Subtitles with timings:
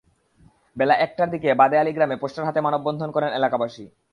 [0.77, 3.85] বেলা একটার দিকে বাদে আলী গ্রামে পোস্টার হাতে মানববন্ধন করেন এলাকাবাসী।